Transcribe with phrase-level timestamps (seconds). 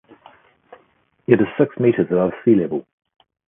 [1.27, 2.87] It is six meters above sea level.